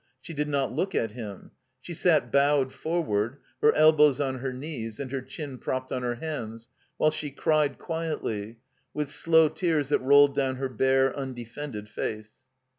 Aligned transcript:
She 0.19 0.33
did 0.33 0.47
not 0.49 0.71
look 0.71 0.95
at 0.95 1.11
him. 1.11 1.51
She 1.79 1.93
sat 1.93 2.31
bowed 2.31 2.73
forward, 2.73 3.37
her 3.61 3.71
elbows 3.75 4.19
on 4.19 4.39
her 4.39 4.51
knees, 4.51 4.99
and 4.99 5.11
her 5.11 5.21
chin 5.21 5.59
propped 5.59 5.91
on 5.91 6.01
her 6.01 6.15
hands, 6.15 6.69
while 6.97 7.11
she 7.11 7.29
cried, 7.29 7.77
quietly, 7.77 8.57
with 8.95 9.11
slow 9.11 9.47
tears 9.47 9.89
that 9.89 9.99
rolled 9.99 10.33
down 10.33 10.55
her 10.55 10.69
bare, 10.69 11.13
tmdefended 11.13 11.87
face. 11.87 12.47